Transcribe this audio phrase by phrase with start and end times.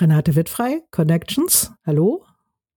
[0.00, 1.70] Renate Wittfrei, Connections.
[1.86, 2.24] Hallo.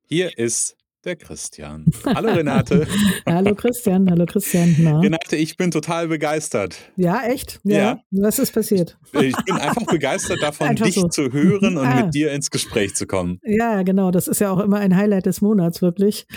[0.07, 1.85] Hier ist der Christian.
[2.05, 2.85] Hallo Renate.
[3.25, 4.75] hallo Christian, hallo Christian.
[4.77, 4.99] Na?
[4.99, 6.77] Renate, ich bin total begeistert.
[6.95, 7.59] Ja, echt?
[7.63, 7.77] Ja.
[7.77, 7.99] ja.
[8.11, 8.99] Was ist passiert?
[9.19, 11.07] Ich bin einfach begeistert davon, einfach dich so.
[11.07, 12.03] zu hören und ah.
[12.03, 13.39] mit dir ins Gespräch zu kommen.
[13.43, 14.11] Ja, genau.
[14.11, 16.27] Das ist ja auch immer ein Highlight des Monats, wirklich.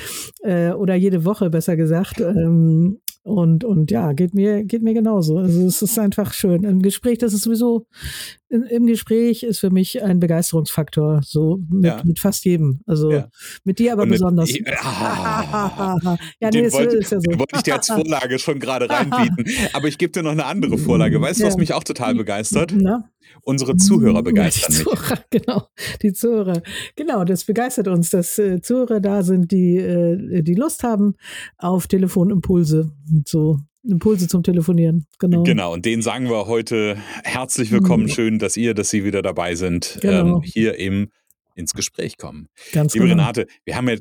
[0.42, 2.20] Äh, oder jede Woche, besser gesagt.
[2.20, 5.36] Ähm, und, und ja, geht mir, geht mir genauso.
[5.36, 6.64] Also es ist einfach schön.
[6.64, 7.86] Im Gespräch, das ist sowieso,
[8.50, 12.02] in, im Gespräch ist für mich ein Begeisterungsfaktor, so mit, ja.
[12.04, 12.80] mit fast jedem.
[12.84, 13.28] Also ja.
[13.64, 14.50] mit dir aber mit, besonders.
[14.82, 17.38] Ah, ja, nee, das wollte, ist ja so.
[17.38, 19.44] wollte ich dir als Vorlage schon gerade reinbieten.
[19.72, 21.20] aber ich gebe dir noch eine andere Vorlage.
[21.20, 22.72] Weißt du, was mich auch total begeistert?
[22.76, 23.08] Na?
[23.42, 25.24] Unsere Zuhörer begeistern die Zuhörer, mich.
[25.30, 25.62] Genau,
[26.02, 26.62] die Zuhörer.
[26.96, 31.14] Genau, das begeistert uns, dass äh, Zuhörer da sind, die, äh, die Lust haben
[31.56, 32.90] auf Telefonimpulse.
[33.26, 35.42] So Impulse zum Telefonieren, genau.
[35.42, 38.04] Genau, und denen sagen wir heute herzlich willkommen.
[38.04, 38.08] Mhm.
[38.08, 40.36] Schön, dass ihr, dass Sie wieder dabei sind, genau.
[40.36, 41.08] ähm, hier im
[41.54, 42.48] ins Gespräch kommen.
[42.72, 43.22] Ganz Liebe genau.
[43.22, 43.96] Renate, wir haben ja,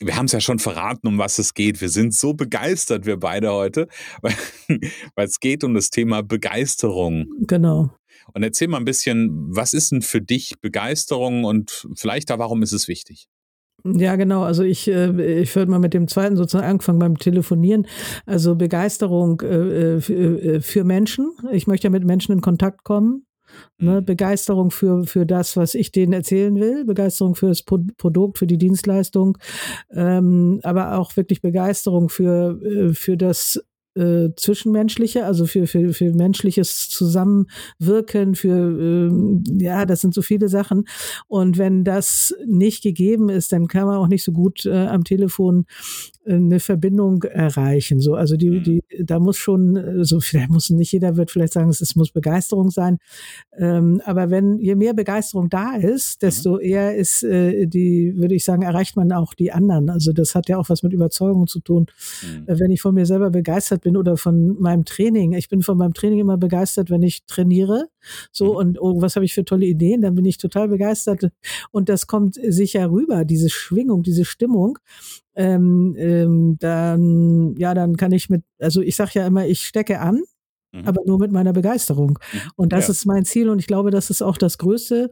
[0.00, 1.80] wir haben es ja schon verraten, um was es geht.
[1.80, 3.88] Wir sind so begeistert, wir beide heute,
[4.22, 4.34] weil,
[5.14, 7.26] weil es geht um das Thema Begeisterung.
[7.46, 7.90] Genau.
[8.32, 12.62] Und erzähl mal ein bisschen, was ist denn für dich Begeisterung und vielleicht da, warum
[12.62, 13.28] ist es wichtig?
[13.84, 14.42] Ja, genau.
[14.42, 17.86] Also ich, äh, ich würde mal mit dem zweiten sozusagen anfangen beim Telefonieren.
[18.26, 21.32] Also Begeisterung äh, äh, für Menschen.
[21.52, 23.26] Ich möchte ja mit Menschen in Kontakt kommen.
[23.78, 24.04] Ne, mhm.
[24.04, 28.58] Begeisterung für, für das, was ich denen erzählen will, Begeisterung für das Produkt, für die
[28.58, 29.38] Dienstleistung,
[29.90, 33.60] ähm, aber auch wirklich Begeisterung für, für das
[33.94, 40.48] äh, zwischenmenschliche, also für, für, für menschliches Zusammenwirken, für, äh, ja, das sind so viele
[40.48, 40.84] Sachen.
[41.26, 45.04] Und wenn das nicht gegeben ist, dann kann man auch nicht so gut äh, am
[45.04, 45.66] Telefon
[46.24, 48.00] äh, eine Verbindung erreichen.
[48.00, 48.62] So, also die, mhm.
[48.62, 52.12] die, da muss schon, so also vielleicht muss nicht jeder wird vielleicht sagen, es muss
[52.12, 52.98] Begeisterung sein.
[53.56, 56.60] Ähm, aber wenn je mehr Begeisterung da ist, desto mhm.
[56.60, 59.90] eher ist äh, die, würde ich sagen, erreicht man auch die anderen.
[59.90, 61.86] Also das hat ja auch was mit Überzeugung zu tun.
[62.22, 62.44] Mhm.
[62.46, 65.78] Äh, wenn ich von mir selber begeistert bin oder von meinem Training, ich bin von
[65.78, 67.88] meinem Training immer begeistert, wenn ich trainiere.
[68.32, 68.56] So, mhm.
[68.56, 70.02] und oh, was habe ich für tolle Ideen?
[70.02, 71.30] Dann bin ich total begeistert.
[71.70, 74.78] Und das kommt sicher rüber, diese Schwingung, diese Stimmung
[75.40, 80.00] ähm, ähm, dann, ja, dann kann ich mit, also ich sage ja immer, ich stecke
[80.00, 80.22] an,
[80.72, 80.86] mhm.
[80.86, 82.18] aber nur mit meiner Begeisterung.
[82.32, 82.38] Mhm.
[82.56, 82.92] Und das ja.
[82.92, 85.10] ist mein Ziel und ich glaube, das ist auch das Größte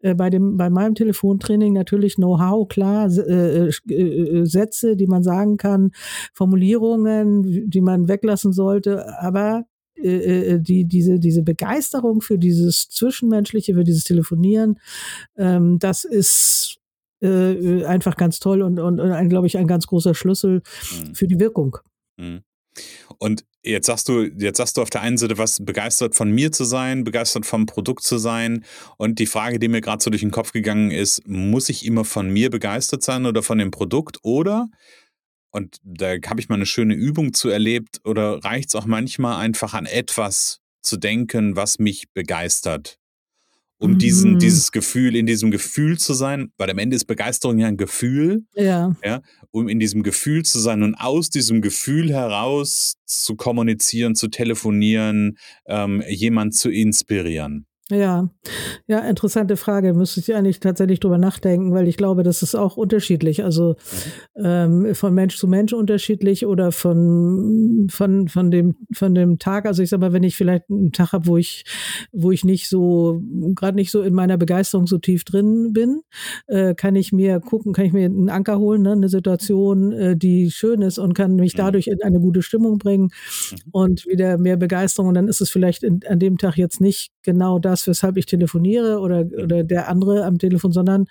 [0.00, 5.22] äh, bei dem, bei meinem Telefontraining natürlich Know-how, klar, äh, äh, äh, Sätze, die man
[5.22, 5.92] sagen kann,
[6.32, 9.64] Formulierungen, die man weglassen sollte, aber
[9.96, 14.80] äh, äh, die, diese, diese Begeisterung für dieses Zwischenmenschliche, für dieses Telefonieren,
[15.36, 16.78] ähm, das ist
[17.22, 21.14] äh, einfach ganz toll und, und, und ein, glaube ich, ein ganz großer Schlüssel mhm.
[21.14, 21.78] für die Wirkung.
[22.16, 22.42] Mhm.
[23.18, 26.52] Und jetzt sagst du, jetzt sagst du auf der einen Seite was, begeistert von mir
[26.52, 28.64] zu sein, begeistert vom Produkt zu sein.
[28.96, 32.04] Und die Frage, die mir gerade so durch den Kopf gegangen ist, muss ich immer
[32.04, 34.18] von mir begeistert sein oder von dem Produkt?
[34.22, 34.68] Oder,
[35.50, 39.36] und da habe ich mal eine schöne Übung zu erlebt, oder reicht es auch manchmal
[39.36, 42.98] einfach an etwas zu denken, was mich begeistert?
[43.84, 43.98] Um mhm.
[43.98, 47.76] diesen, dieses Gefühl, in diesem Gefühl zu sein, weil am Ende ist Begeisterung ja ein
[47.76, 48.96] Gefühl, ja.
[49.04, 49.20] ja,
[49.50, 55.36] um in diesem Gefühl zu sein und aus diesem Gefühl heraus zu kommunizieren, zu telefonieren,
[55.66, 57.66] ähm, jemand zu inspirieren.
[57.90, 58.30] Ja,
[58.86, 59.92] ja, interessante Frage.
[59.92, 63.44] Müsste ich eigentlich tatsächlich drüber nachdenken, weil ich glaube, das ist auch unterschiedlich.
[63.44, 63.76] Also
[64.36, 64.44] mhm.
[64.44, 69.66] ähm, von Mensch zu Mensch unterschiedlich oder von von von dem von dem Tag.
[69.66, 71.64] Also ich sag mal, wenn ich vielleicht einen Tag habe, wo ich
[72.10, 73.20] wo ich nicht so
[73.54, 76.00] gerade nicht so in meiner Begeisterung so tief drin bin,
[76.46, 78.92] äh, kann ich mir gucken, kann ich mir einen Anker holen, ne?
[78.92, 81.58] eine Situation, äh, die schön ist und kann mich mhm.
[81.58, 83.10] dadurch in eine gute Stimmung bringen
[83.50, 83.58] mhm.
[83.72, 85.08] und wieder mehr Begeisterung.
[85.08, 88.16] Und dann ist es vielleicht in, an dem Tag jetzt nicht genau das das, weshalb
[88.16, 91.06] ich telefoniere oder, oder der andere am Telefon, sondern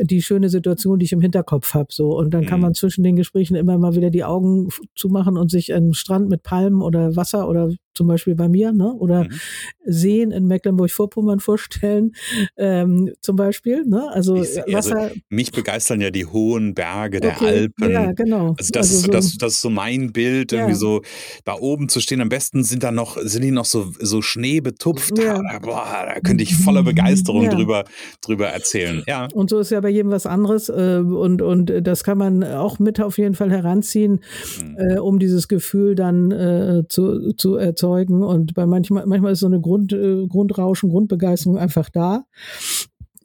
[0.00, 1.88] die schöne Situation, die ich im Hinterkopf habe.
[1.90, 2.16] So.
[2.16, 2.66] Und dann kann mhm.
[2.66, 6.42] man zwischen den Gesprächen immer mal wieder die Augen zumachen und sich einen Strand mit
[6.42, 8.94] Palmen oder Wasser oder zum Beispiel bei mir, ne?
[8.94, 9.40] oder mhm.
[9.84, 12.12] Seen in Mecklenburg-Vorpommern vorstellen,
[12.56, 13.84] ähm, zum Beispiel.
[13.84, 14.08] Ne?
[14.12, 15.10] Also, ich, also Wasser.
[15.28, 17.46] mich begeistern ja die hohen Berge der okay.
[17.46, 17.90] Alpen.
[17.90, 18.54] Ja, genau.
[18.56, 20.78] Also das, also so, das, das ist so mein Bild, irgendwie ja.
[20.78, 21.02] so
[21.44, 22.20] da oben zu stehen.
[22.20, 25.18] Am besten sind da noch, sind die noch so, so schneebetupft.
[25.18, 25.42] Ja.
[25.42, 27.50] Da, boah, da könnte ich voller Begeisterung ja.
[27.52, 27.82] drüber,
[28.20, 29.02] drüber erzählen.
[29.08, 29.26] Ja.
[29.34, 30.68] Und so ist ja bei jedem was anderes.
[30.68, 34.20] Äh, und, und das kann man auch mit auf jeden Fall heranziehen,
[34.62, 34.76] mhm.
[34.78, 38.22] äh, um dieses Gefühl dann äh, zu, zu erzeugen erzeugen.
[38.22, 42.24] Und bei manchmal, manchmal ist so eine Grund, äh, Grundrauschen, Grundbegeisterung einfach da.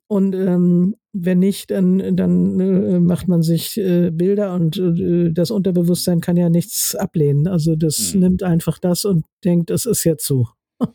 [0.07, 5.51] Und ähm, wenn nicht, dann, dann äh, macht man sich äh, Bilder und äh, das
[5.51, 7.47] Unterbewusstsein kann ja nichts ablehnen.
[7.47, 8.19] Also das mhm.
[8.19, 10.47] nimmt einfach das und denkt, es ist jetzt so.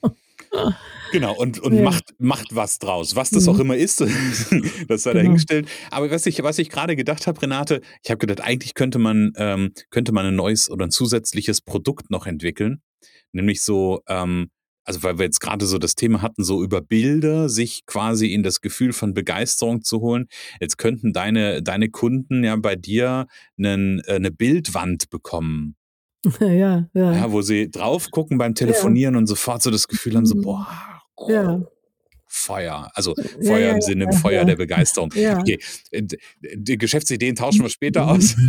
[1.12, 1.82] Genau, und, und ja.
[1.82, 3.16] macht, macht was draus.
[3.16, 3.48] Was das mhm.
[3.50, 4.00] auch immer ist,
[4.88, 5.22] das sei genau.
[5.22, 5.68] dahingestellt.
[5.90, 9.32] Aber was ich, was ich gerade gedacht habe, Renate, ich habe gedacht, eigentlich könnte man,
[9.36, 12.82] ähm, könnte man ein neues oder ein zusätzliches Produkt noch entwickeln.
[13.32, 14.50] Nämlich so, ähm,
[14.84, 18.42] also weil wir jetzt gerade so das Thema hatten, so über Bilder sich quasi in
[18.42, 20.28] das Gefühl von Begeisterung zu holen.
[20.60, 23.26] Jetzt könnten deine, deine Kunden ja bei dir
[23.58, 25.74] einen, äh, eine Bildwand bekommen.
[26.40, 27.12] Ja, ja.
[27.12, 29.18] ja wo sie drauf gucken beim Telefonieren ja.
[29.18, 30.42] und sofort so das Gefühl haben, so, mhm.
[30.42, 30.66] boah,
[31.14, 31.62] oh, ja.
[32.26, 32.90] Feuer.
[32.94, 35.10] Also Feuer ja, im Sinne im Feuer der Begeisterung.
[35.10, 35.58] Okay.
[35.90, 36.02] Äh,
[36.54, 38.36] die Geschäftsideen tauschen wir später aus.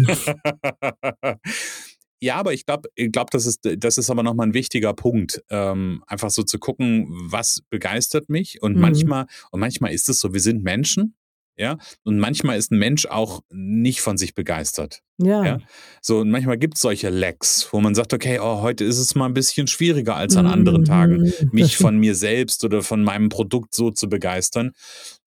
[2.22, 5.42] Ja, aber ich glaube, ich glaub, das, ist, das ist aber nochmal ein wichtiger Punkt.
[5.50, 8.62] Ähm, einfach so zu gucken, was begeistert mich.
[8.62, 8.82] Und mhm.
[8.82, 11.16] manchmal, und manchmal ist es so, wir sind Menschen,
[11.60, 15.02] ja, und manchmal ist ein Mensch auch nicht von sich begeistert.
[15.18, 15.44] Ja.
[15.44, 15.60] ja?
[16.02, 19.14] So, und manchmal gibt es solche Lecks, wo man sagt, okay, oh, heute ist es
[19.14, 21.34] mal ein bisschen schwieriger als an anderen Tagen, mhm.
[21.52, 24.72] mich von mir selbst oder von meinem Produkt so zu begeistern.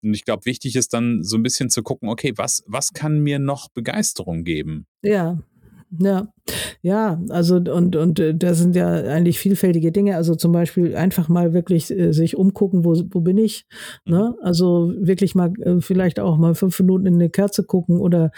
[0.03, 3.21] Und ich glaube, wichtig ist dann so ein bisschen zu gucken, okay, was, was kann
[3.21, 4.87] mir noch Begeisterung geben?
[5.03, 5.38] Ja,
[5.99, 6.29] ja,
[6.81, 10.17] ja, also und und äh, das sind ja eigentlich vielfältige Dinge.
[10.17, 13.67] Also zum Beispiel einfach mal wirklich äh, sich umgucken, wo wo bin ich?
[14.06, 14.35] Ne?
[14.35, 14.43] Mhm.
[14.43, 18.31] Also wirklich mal äh, vielleicht auch mal fünf Minuten in eine Kerze gucken oder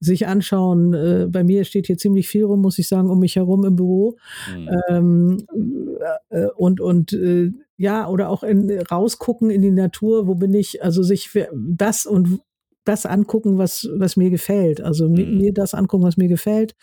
[0.00, 0.94] sich anschauen.
[0.94, 3.76] Äh, bei mir steht hier ziemlich viel rum, muss ich sagen, um mich herum im
[3.76, 4.16] Büro.
[4.56, 4.70] Mhm.
[4.88, 5.46] Ähm,
[6.30, 10.82] äh, und und äh, ja, oder auch in, rausgucken in die Natur, wo bin ich,
[10.82, 12.40] also sich das und
[12.84, 14.80] das angucken, was, was mir gefällt.
[14.80, 15.38] Also mhm.
[15.38, 16.74] mir das angucken, was mir gefällt.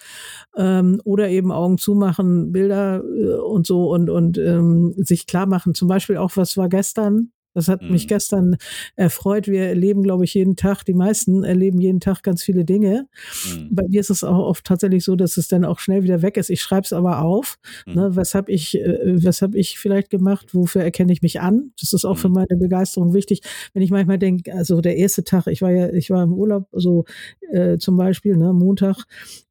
[0.57, 5.73] Ähm, oder eben Augen zumachen, Bilder äh, und so und, und ähm, sich klar machen.
[5.73, 7.31] Zum Beispiel auch, was war gestern?
[7.59, 7.91] Das hat mhm.
[7.91, 8.55] mich gestern
[8.95, 9.49] erfreut.
[9.49, 13.09] Wir erleben, glaube ich, jeden Tag, die meisten erleben jeden Tag ganz viele Dinge.
[13.53, 13.67] Mhm.
[13.71, 16.37] Bei mir ist es auch oft tatsächlich so, dass es dann auch schnell wieder weg
[16.37, 16.49] ist.
[16.49, 17.57] Ich schreibe es aber auf.
[17.85, 17.93] Mhm.
[17.95, 20.53] Ne, was habe ich, äh, was habe ich vielleicht gemacht?
[20.53, 21.73] Wofür erkenne ich mich an?
[21.81, 22.35] Das ist auch für mhm.
[22.35, 23.41] meine Begeisterung wichtig.
[23.73, 26.69] Wenn ich manchmal denke, also der erste Tag, ich war ja, ich war im Urlaub,
[26.71, 27.03] so
[27.51, 29.03] äh, zum Beispiel, ne, Montag,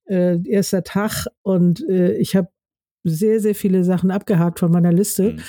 [0.06, 2.48] äh, erster Tag und äh, ich habe
[3.04, 5.34] sehr, sehr viele Sachen abgehakt von meiner Liste.
[5.34, 5.40] Mhm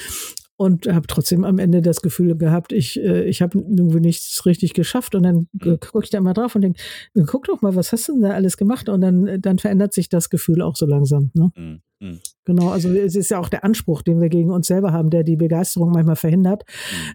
[0.60, 4.74] und habe trotzdem am Ende das Gefühl gehabt, ich, äh, ich habe irgendwie nichts richtig
[4.74, 5.16] geschafft.
[5.16, 5.80] Und dann mhm.
[5.80, 6.82] gucke ich da mal drauf und denke,
[7.28, 8.90] guck doch mal, was hast du denn da alles gemacht?
[8.90, 11.32] Und dann, dann verändert sich das Gefühl auch so langsam.
[11.34, 11.50] Ne?
[11.56, 11.82] Mhm.
[12.02, 12.20] mhm.
[12.44, 15.24] Genau, also es ist ja auch der Anspruch, den wir gegen uns selber haben, der
[15.24, 16.66] die Begeisterung manchmal verhindert,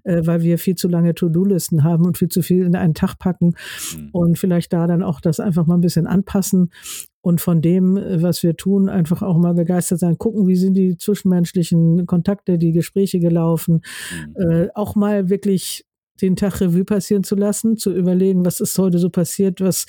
[0.04, 0.10] mhm.
[0.10, 3.18] äh, weil wir viel zu lange To-Do-Listen haben und viel zu viel in einen Tag
[3.18, 3.56] packen
[3.94, 4.08] mhm.
[4.12, 6.70] und vielleicht da dann auch das einfach mal ein bisschen anpassen
[7.24, 10.74] und von dem, äh, was wir tun, einfach auch mal begeistert sein, gucken, wie sind
[10.74, 13.80] die zwischenmenschlichen Kontakte, die Gespräche gelaufen,
[14.36, 14.42] mhm.
[14.42, 15.86] äh, auch mal wirklich
[16.20, 19.86] den Tag Revue passieren zu lassen, zu überlegen, was ist heute so passiert, was,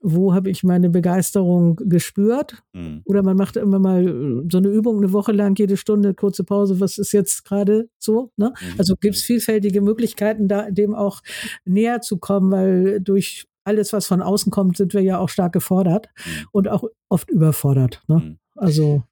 [0.00, 2.62] wo habe ich meine Begeisterung gespürt?
[2.74, 3.00] Mhm.
[3.06, 6.44] Oder man macht immer mal äh, so eine Übung eine Woche lang, jede Stunde, kurze
[6.44, 8.30] Pause, was ist jetzt gerade so?
[8.36, 8.50] Ne?
[8.60, 8.74] Mhm.
[8.76, 11.22] Also gibt es vielfältige Möglichkeiten, da dem auch
[11.64, 15.52] näher zu kommen, weil durch alles, was von außen kommt, sind wir ja auch stark
[15.52, 16.46] gefordert mhm.
[16.52, 18.02] und auch oft überfordert.
[18.06, 18.16] Ne?
[18.16, 18.38] Mhm.
[18.56, 19.02] Also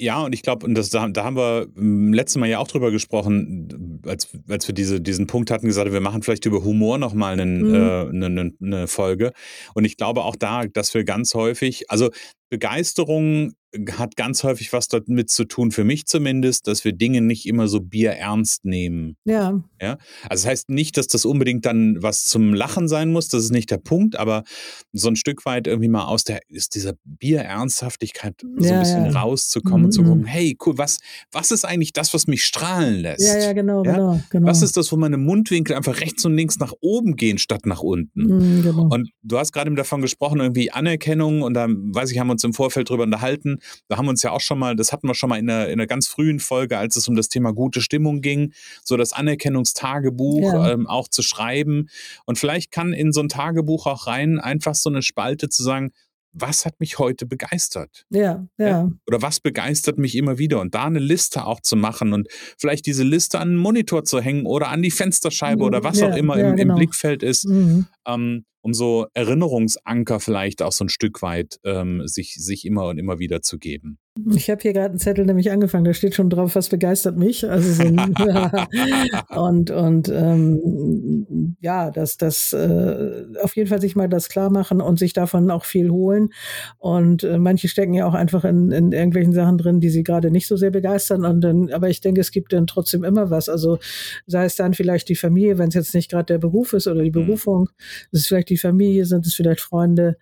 [0.00, 2.92] ja, und ich glaube, und das, da, da haben wir letztes Mal ja auch drüber
[2.92, 7.44] gesprochen, als, als wir diese, diesen Punkt hatten, gesagt, wir machen vielleicht über Humor nochmal
[7.44, 7.74] mhm.
[7.74, 9.32] äh, eine, eine Folge.
[9.74, 12.10] Und ich glaube auch da, dass wir ganz häufig, also
[12.48, 13.52] Begeisterung
[13.92, 17.68] hat ganz häufig was damit zu tun, für mich zumindest, dass wir Dinge nicht immer
[17.68, 19.16] so bierernst nehmen.
[19.24, 19.62] Ja.
[19.80, 19.98] ja.
[20.28, 23.52] Also das heißt nicht, dass das unbedingt dann was zum Lachen sein muss, das ist
[23.52, 24.44] nicht der Punkt, aber
[24.92, 29.20] so ein Stück weit irgendwie mal aus der, ist dieser Bierernsthaftigkeit so ein bisschen ja.
[29.20, 29.84] rauszukommen mhm.
[29.86, 30.98] und zu gucken, hey, cool, was,
[31.30, 33.26] was ist eigentlich das, was mich strahlen lässt?
[33.26, 33.92] Ja, ja, genau, ja?
[33.92, 34.48] genau, genau.
[34.48, 37.82] Was ist das, wo meine Mundwinkel einfach rechts und links nach oben gehen, statt nach
[37.82, 38.22] unten?
[38.22, 38.88] Mhm, genau.
[38.90, 42.44] Und du hast gerade davon gesprochen, irgendwie Anerkennung und da weiß ich, haben wir uns
[42.44, 43.58] im Vorfeld drüber unterhalten.
[43.88, 45.66] Da haben wir uns ja auch schon mal, das hatten wir schon mal in einer,
[45.66, 48.52] in einer ganz frühen Folge, als es um das Thema gute Stimmung ging,
[48.84, 50.70] so das Anerkennungstagebuch ja.
[50.70, 51.88] ähm, auch zu schreiben.
[52.24, 55.92] Und vielleicht kann in so ein Tagebuch auch rein einfach so eine Spalte zu sagen,
[56.40, 58.06] was hat mich heute begeistert?
[58.10, 58.90] Ja, ja.
[59.06, 60.60] Oder was begeistert mich immer wieder?
[60.60, 64.20] Und da eine Liste auch zu machen und vielleicht diese Liste an den Monitor zu
[64.20, 66.74] hängen oder an die Fensterscheibe oder was ja, auch immer ja, im, genau.
[66.74, 67.86] im, Blickfeld ist, mhm.
[68.06, 72.98] ähm, um so Erinnerungsanker vielleicht auch so ein Stück weit ähm, sich, sich immer und
[72.98, 73.98] immer wieder zu geben.
[74.34, 77.48] Ich habe hier gerade einen Zettel nämlich angefangen, da steht schon drauf, was begeistert mich.
[77.48, 77.98] Also so ein,
[79.36, 84.80] und und ähm, ja, dass das äh, auf jeden Fall sich mal das klar machen
[84.80, 86.30] und sich davon auch viel holen.
[86.78, 90.30] Und äh, manche stecken ja auch einfach in, in irgendwelchen Sachen drin, die sie gerade
[90.30, 91.24] nicht so sehr begeistern.
[91.24, 93.48] Und dann, aber ich denke, es gibt dann trotzdem immer was.
[93.48, 93.78] Also
[94.26, 97.02] sei es dann vielleicht die Familie, wenn es jetzt nicht gerade der Beruf ist oder
[97.02, 97.26] die mhm.
[97.26, 97.68] Berufung,
[98.12, 100.16] es ist vielleicht die Familie, sind es vielleicht Freunde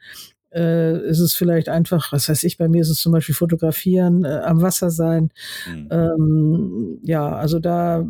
[0.56, 4.24] äh, ist es vielleicht einfach, was weiß ich, bei mir ist es zum Beispiel fotografieren,
[4.24, 5.30] äh, am Wasser sein.
[5.70, 5.88] Mhm.
[5.90, 8.06] Ähm, ja, also da,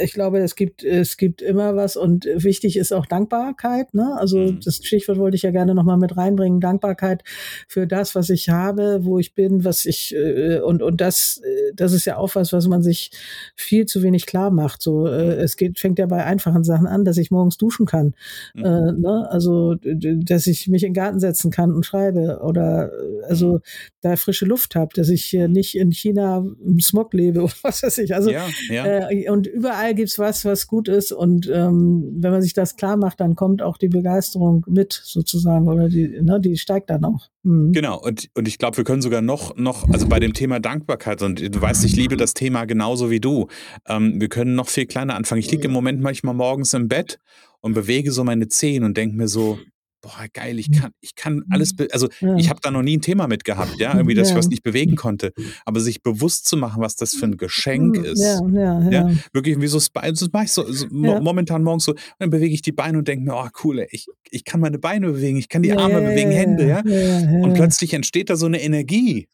[0.00, 3.92] ich glaube, es gibt, es gibt immer was und wichtig ist auch Dankbarkeit.
[3.92, 4.16] Ne?
[4.16, 4.60] Also mhm.
[4.64, 6.60] das Stichwort wollte ich ja gerne nochmal mit reinbringen.
[6.60, 7.24] Dankbarkeit
[7.66, 11.72] für das, was ich habe, wo ich bin, was ich, äh, und, und das, äh,
[11.74, 13.10] das ist ja auch was, was man sich
[13.56, 14.80] viel zu wenig klar macht.
[14.80, 15.42] So, äh, mhm.
[15.42, 18.14] es geht, fängt ja bei einfachen Sachen an, dass ich morgens duschen kann.
[18.54, 18.64] Mhm.
[18.64, 19.28] Äh, ne?
[19.28, 23.60] Also, dass ich mich in den Garten setzen kann und schreibe oder äh, also mhm.
[24.00, 27.98] da frische Luft habe, dass ich nicht in China im Smog lebe oder was weiß
[27.98, 28.14] ich.
[28.14, 29.10] Also ja, ja.
[29.10, 32.96] Äh, und überall gibt's was, was gut ist und ähm, wenn man sich das klar
[32.96, 37.28] macht, dann kommt auch die Begeisterung mit sozusagen oder die, ne, die steigt dann auch.
[37.42, 37.72] Mhm.
[37.72, 41.22] Genau und und ich glaube, wir können sogar noch noch also bei dem Thema Dankbarkeit
[41.22, 43.48] und du weißt, ich liebe das Thema genauso wie du.
[43.86, 45.40] Ähm, wir können noch viel kleiner anfangen.
[45.40, 47.18] Ich liege im Moment manchmal morgens im Bett
[47.64, 49.58] und bewege so meine Zehen und denke mir so,
[50.04, 52.36] boah, geil, ich kann, ich kann alles, also ja.
[52.36, 54.34] ich habe da noch nie ein Thema mit gehabt, ja, irgendwie, dass ja.
[54.34, 55.32] ich was nicht bewegen konnte.
[55.64, 58.20] Aber sich bewusst zu machen, was das für ein Geschenk ist.
[58.20, 59.10] Ja, ja, ja.
[59.32, 62.72] Wirklich wie so, das mache ich so, so momentan morgens so, dann bewege ich die
[62.72, 65.62] Beine und denke mir, oh cool, ey, ich, ich kann meine Beine bewegen, ich kann
[65.62, 66.80] die Arme bewegen, Hände, ja.
[67.42, 69.28] Und plötzlich entsteht da so eine Energie.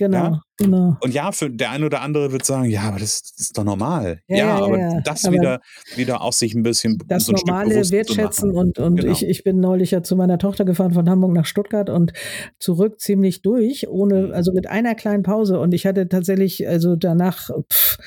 [0.00, 0.42] Genau, ja?
[0.56, 0.96] genau.
[1.02, 3.64] Und ja, für der eine oder andere wird sagen, ja, aber das, das ist doch
[3.64, 4.22] normal.
[4.28, 5.60] Ja, ja aber das aber wieder,
[5.94, 9.12] wieder auch sich ein bisschen das so ein normale wertschätzen und, und genau.
[9.12, 12.14] ich, ich bin neulich ja zu meiner Tochter gefahren von Hamburg nach Stuttgart und
[12.58, 14.32] zurück ziemlich durch, ohne, mhm.
[14.32, 15.60] also mit einer kleinen Pause.
[15.60, 17.98] Und ich hatte tatsächlich, also danach pff,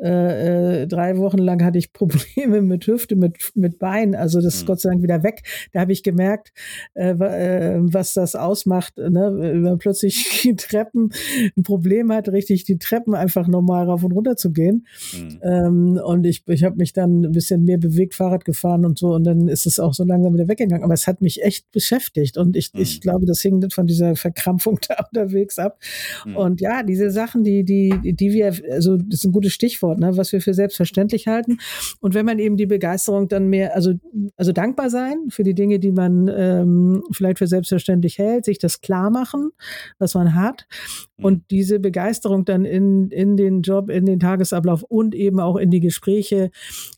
[0.00, 4.16] äh, äh, drei Wochen lang hatte ich Probleme mit Hüfte, mit, mit Bein.
[4.16, 4.66] Also das ist mhm.
[4.66, 5.42] Gott sei Dank wieder weg.
[5.72, 6.52] Da habe ich gemerkt,
[6.94, 9.32] äh, äh, was das ausmacht, ne?
[9.38, 11.12] wenn man plötzlich die Treppen
[11.56, 14.86] ein Problem hat, richtig die Treppen einfach normal rauf und runter zu gehen.
[15.12, 15.38] Mhm.
[15.42, 19.14] Ähm, und ich, ich habe mich dann ein bisschen mehr bewegt, Fahrrad gefahren und so.
[19.14, 20.84] Und dann ist es auch so langsam wieder weggegangen.
[20.84, 22.36] Aber es hat mich echt beschäftigt.
[22.36, 22.80] Und ich, mhm.
[22.80, 25.78] ich glaube, das hing von dieser Verkrampfung da unterwegs ab.
[26.24, 26.36] Mhm.
[26.36, 30.16] Und ja, diese Sachen, die, die, die wir, also das ist ein gutes Stichwort, ne,
[30.16, 31.58] was wir für selbstverständlich halten.
[32.00, 33.94] Und wenn man eben die Begeisterung dann mehr, also,
[34.36, 38.80] also dankbar sein für die Dinge, die man ähm, vielleicht für selbstverständlich hält, sich das
[38.80, 39.50] klar machen,
[39.98, 40.66] was man hat
[41.26, 45.72] und diese Begeisterung dann in, in den Job, in den Tagesablauf und eben auch in
[45.72, 46.50] die Gespräche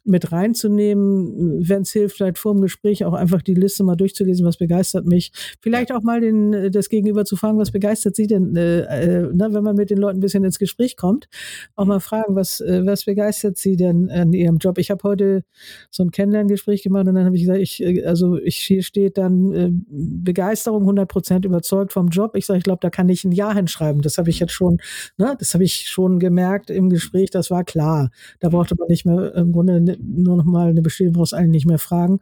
[0.05, 4.45] mit reinzunehmen, wenn es hilft, vielleicht vor dem Gespräch auch einfach die Liste mal durchzulesen,
[4.45, 5.33] was begeistert mich.
[5.63, 9.49] Vielleicht auch mal den, das Gegenüber zu fragen, was begeistert Sie denn, äh, äh, ne,
[9.51, 11.29] wenn man mit den Leuten ein bisschen ins Gespräch kommt,
[11.75, 14.77] auch mal fragen, was, äh, was begeistert Sie denn an Ihrem Job?
[14.77, 15.43] Ich habe heute
[15.91, 19.17] so ein Kennenlerngespräch gemacht und dann habe ich gesagt, ich, äh, also ich, hier steht
[19.17, 22.37] dann äh, Begeisterung, 100 Prozent überzeugt vom Job.
[22.37, 24.03] Ich sage, ich glaube, da kann ich ein Ja hinschreiben.
[24.03, 24.79] Das habe ich jetzt schon,
[25.17, 28.11] ne, das habe ich schon gemerkt im Gespräch, das war klar.
[28.41, 31.67] Da brauchte man nicht mehr im Grunde nur noch mal eine Bestätigung, brauchst eigentlich nicht
[31.67, 32.21] mehr fragen.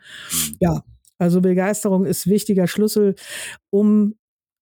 [0.60, 0.82] Ja,
[1.18, 3.14] also Begeisterung ist wichtiger Schlüssel,
[3.70, 4.14] um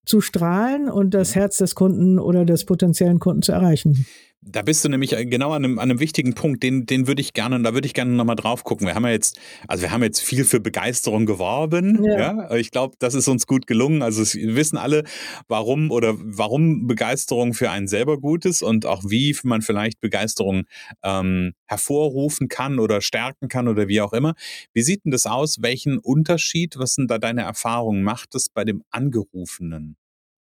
[0.07, 4.07] zu strahlen und das Herz des Kunden oder des potenziellen Kunden zu erreichen.
[4.47, 7.23] Da bist du nämlich äh, genau an einem, an einem wichtigen Punkt, den, den würde
[7.23, 8.87] ich gerne, da würde ich gerne nochmal drauf gucken.
[8.87, 12.05] Wir haben ja jetzt, also wir haben jetzt viel für Begeisterung geworben.
[12.05, 12.19] Ja.
[12.19, 12.55] ja?
[12.55, 14.03] Ich glaube, das ist uns gut gelungen.
[14.03, 15.05] Also wir wissen alle,
[15.49, 20.65] warum oder warum Begeisterung für einen selber gut ist und auch wie man vielleicht Begeisterung
[21.03, 24.35] ähm, hervorrufen kann oder stärken kann oder wie auch immer.
[24.73, 25.63] Wie sieht denn das aus?
[25.63, 29.97] Welchen Unterschied, was sind da deine Erfahrungen, macht es bei dem Angerufenen?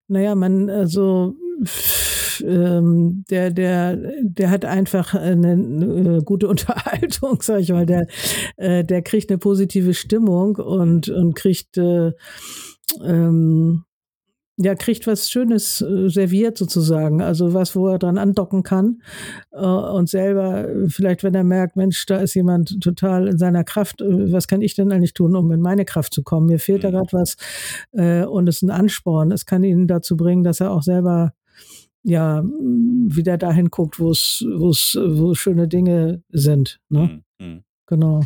[0.09, 1.35] Naja, man, also
[2.41, 7.87] ähm, der, der, der hat einfach eine, eine gute Unterhaltung, sag ich mal.
[7.87, 8.07] Der,
[8.57, 12.13] äh, der kriegt eine positive Stimmung und, und kriegt äh,
[13.03, 13.85] ähm,
[14.57, 19.03] ja, kriegt was Schönes äh, serviert sozusagen, also was, wo er dran andocken kann
[19.51, 24.01] äh, und selber vielleicht, wenn er merkt, Mensch, da ist jemand total in seiner Kraft,
[24.01, 26.47] äh, was kann ich denn eigentlich tun, um in meine Kraft zu kommen?
[26.47, 26.93] Mir fehlt da mhm.
[26.93, 27.37] gerade was
[27.93, 29.33] äh, und es ist ein Ansporn.
[29.33, 31.33] Es kann ihn dazu bringen, dass er auch selber
[32.05, 36.79] ja wieder dahin guckt, wo es, wo es, wo schöne Dinge sind.
[36.89, 37.23] Ne?
[37.39, 37.47] Mhm.
[37.47, 37.65] mhm.
[37.87, 38.23] Genau.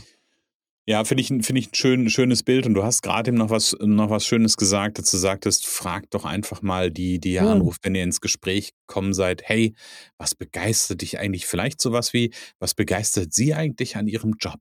[0.89, 3.51] Ja, finde ich, find ich ein schön, schönes Bild und du hast gerade eben noch
[3.51, 7.43] was, noch was Schönes gesagt, dass du sagtest, frag doch einfach mal die, die ihr
[7.43, 7.53] ja.
[7.53, 9.75] anruft, wenn ihr ins Gespräch kommen seid, hey,
[10.17, 11.47] was begeistert dich eigentlich?
[11.47, 14.61] Vielleicht sowas wie, was begeistert sie eigentlich an ihrem Job?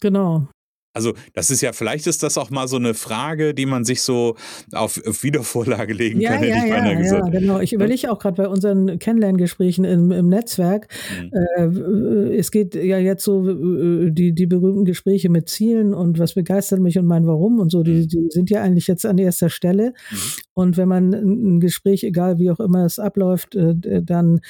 [0.00, 0.48] Genau.
[0.92, 4.02] Also, das ist ja, vielleicht ist das auch mal so eine Frage, die man sich
[4.02, 4.36] so
[4.72, 7.34] auf, auf Wiedervorlage legen ja, kann, hätte ja, ich ja, gesagt.
[7.34, 7.60] Ja, genau.
[7.60, 10.88] Ich überlege auch gerade bei unseren Kennenlerngesprächen im, im Netzwerk.
[11.20, 11.30] Mhm.
[11.32, 13.42] Äh, es geht ja jetzt so
[14.10, 17.82] die, die berühmten Gespräche mit Zielen und was begeistert mich und mein Warum und so,
[17.82, 18.08] die, mhm.
[18.08, 19.94] die sind ja eigentlich jetzt an erster Stelle.
[20.10, 20.16] Mhm.
[20.54, 24.40] Und wenn man ein Gespräch, egal wie auch immer es abläuft, äh, dann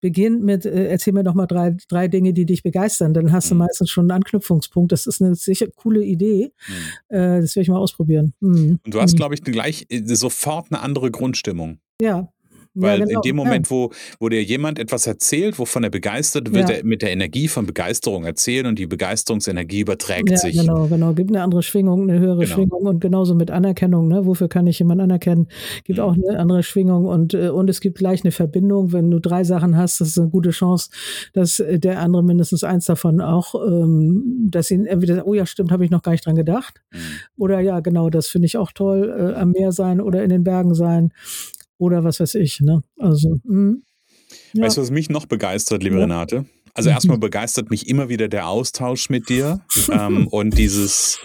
[0.00, 3.14] beginnt mit, äh, erzähl mir doch mal drei, drei Dinge, die dich begeistern.
[3.14, 3.60] Dann hast du mhm.
[3.60, 4.92] meistens schon einen Anknüpfungspunkt.
[4.92, 6.52] Das ist eine sicher coole Idee.
[6.68, 7.16] Mhm.
[7.16, 8.34] Äh, das werde ich mal ausprobieren.
[8.40, 8.80] Mhm.
[8.84, 9.16] Und du hast, mhm.
[9.16, 11.78] glaube ich, gleich äh, sofort eine andere Grundstimmung.
[12.00, 12.32] Ja,
[12.74, 13.20] weil ja, genau.
[13.20, 13.70] in dem Moment, ja.
[13.70, 16.76] wo, wo dir jemand etwas erzählt, wovon er begeistert wird, ja.
[16.76, 20.56] er mit der Energie von Begeisterung erzählen und die Begeisterungsenergie überträgt sich.
[20.56, 21.12] Genau, genau.
[21.12, 22.54] Gibt eine andere Schwingung, eine höhere genau.
[22.54, 24.08] Schwingung und genauso mit Anerkennung.
[24.08, 24.24] Ne?
[24.24, 25.48] Wofür kann ich jemanden anerkennen?
[25.84, 26.04] Gibt mhm.
[26.04, 28.92] auch eine andere Schwingung und, äh, und es gibt gleich eine Verbindung.
[28.92, 30.90] Wenn du drei Sachen hast, das ist eine gute Chance,
[31.32, 35.72] dass äh, der andere mindestens eins davon auch, ähm, dass ihn entweder, oh ja, stimmt,
[35.72, 36.80] habe ich noch gar nicht dran gedacht.
[36.92, 36.98] Mhm.
[37.36, 40.44] Oder ja, genau, das finde ich auch toll, äh, am Meer sein oder in den
[40.44, 41.12] Bergen sein
[41.80, 42.60] oder was weiß ich.
[42.60, 42.82] Ne?
[42.98, 43.78] Also, mh.
[44.52, 44.64] Ja.
[44.64, 46.02] Weißt du, was mich noch begeistert, liebe ja.
[46.02, 46.44] Renate?
[46.74, 49.60] Also erstmal begeistert mich immer wieder der Austausch mit dir
[49.90, 51.18] ähm, und dieses,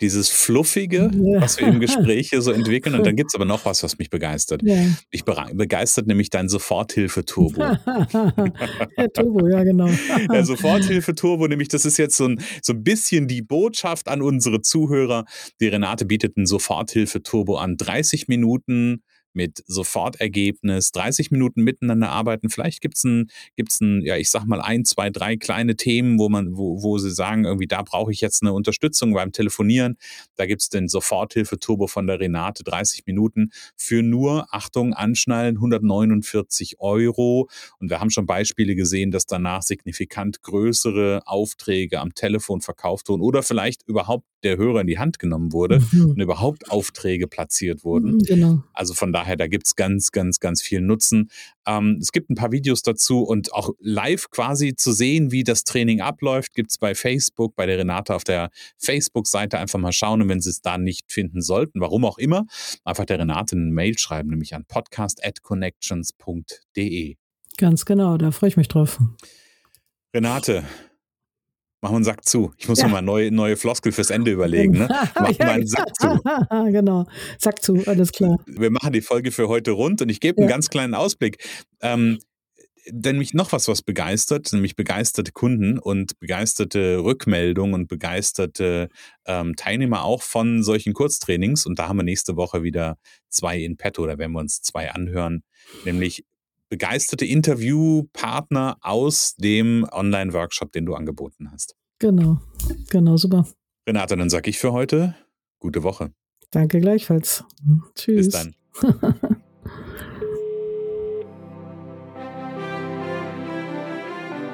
[0.00, 1.40] dieses Fluffige, ja.
[1.40, 2.94] was wir im Gespräch hier so entwickeln.
[2.94, 4.62] Und dann gibt es aber noch was, was mich begeistert.
[4.62, 4.86] Ja.
[5.12, 7.60] Mich begeistert nämlich dein Soforthilfe-Turbo.
[7.60, 9.90] ja, Turbo, ja, genau.
[10.32, 14.62] Der Soforthilfe-Turbo, nämlich das ist jetzt so ein, so ein bisschen die Botschaft an unsere
[14.62, 15.24] Zuhörer.
[15.60, 17.76] Die Renate bietet einen Soforthilfe-Turbo an.
[17.76, 19.02] 30 Minuten
[19.36, 22.50] mit Sofortergebnis, 30 Minuten miteinander arbeiten.
[22.50, 26.18] Vielleicht gibt es ein, gibt's ein, ja, ich sag mal, ein, zwei, drei kleine Themen,
[26.18, 29.96] wo man, wo, wo sie sagen, irgendwie, da brauche ich jetzt eine Unterstützung beim Telefonieren.
[30.34, 36.80] Da gibt es den Soforthilfe-Turbo von der Renate, 30 Minuten für nur, Achtung, anschnallen, 149
[36.80, 37.48] Euro.
[37.78, 43.22] Und wir haben schon Beispiele gesehen, dass danach signifikant größere Aufträge am Telefon verkauft wurden
[43.22, 46.10] oder vielleicht überhaupt der Hörer in die Hand genommen wurde mhm.
[46.10, 48.12] und überhaupt Aufträge platziert wurden.
[48.12, 48.62] Mhm, genau.
[48.72, 51.28] Also von daher, da gibt es ganz, ganz, ganz viel Nutzen.
[51.66, 55.64] Ähm, es gibt ein paar Videos dazu und auch live quasi zu sehen, wie das
[55.64, 60.22] Training abläuft, gibt es bei Facebook, bei der Renate auf der Facebook-Seite einfach mal schauen
[60.22, 62.46] und wenn Sie es da nicht finden sollten, warum auch immer,
[62.84, 67.16] einfach der Renate eine Mail schreiben, nämlich an podcast.connections.de.
[67.56, 69.00] Ganz genau, da freue ich mich drauf.
[70.14, 70.62] Renate,
[71.82, 72.52] Mach mal einen Sack zu.
[72.56, 72.88] Ich muss ja.
[72.88, 74.78] mal neue, neue Floskel fürs Ende überlegen.
[74.78, 74.88] Ne?
[75.14, 76.20] Mach mal einen Sack zu.
[76.72, 77.06] genau,
[77.38, 78.38] Sack zu, alles klar.
[78.46, 81.38] Wir machen die Folge für heute rund und ich gebe einen ganz kleinen Ausblick.
[81.80, 82.18] Ähm,
[82.88, 88.88] denn mich noch was, was begeistert, nämlich begeisterte Kunden und begeisterte Rückmeldungen und begeisterte
[89.26, 91.66] ähm, Teilnehmer auch von solchen Kurztrainings.
[91.66, 92.96] Und da haben wir nächste Woche wieder
[93.28, 95.42] zwei in petto, da werden wir uns zwei anhören,
[95.84, 96.24] nämlich
[96.68, 101.76] begeisterte Interviewpartner aus dem Online-Workshop, den du angeboten hast.
[101.98, 102.38] Genau,
[102.90, 103.46] genau, super.
[103.88, 105.14] Renate, dann sage ich für heute
[105.58, 106.12] gute Woche.
[106.50, 107.44] Danke gleichfalls.
[107.94, 108.28] Tschüss.
[108.28, 108.54] Bis dann.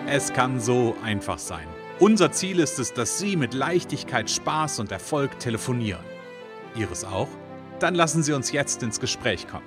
[0.06, 1.66] es kann so einfach sein.
[1.98, 6.04] Unser Ziel ist es, dass Sie mit Leichtigkeit, Spaß und Erfolg telefonieren.
[6.74, 7.28] Ihres auch?
[7.78, 9.66] Dann lassen Sie uns jetzt ins Gespräch kommen.